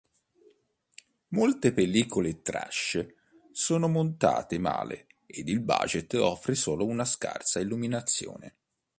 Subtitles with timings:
[1.35, 3.05] Molte pellicole trash
[3.51, 8.55] sono montate male ed il budget offre solo una scarsa illuminazione.